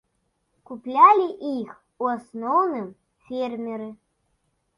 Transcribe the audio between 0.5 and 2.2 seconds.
Куплялі іх у